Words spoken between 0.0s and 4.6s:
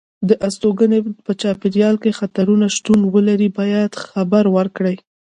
که د استوګنې په چاپېریال کې خطرونه شتون ولري باید خبر